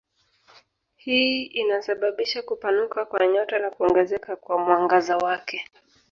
Hii 0.95 1.43
inasababisha 1.43 2.41
kupanuka 2.41 3.05
kwa 3.05 3.27
nyota 3.27 3.59
na 3.59 3.69
kuongezeka 3.69 4.35
kwa 4.35 4.57
mwangaza 4.57 5.17
wake. 5.17 5.65